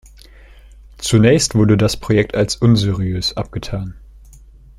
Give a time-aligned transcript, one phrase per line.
[0.97, 3.93] Zunächst wurde das Projekt als unseriös abgetan.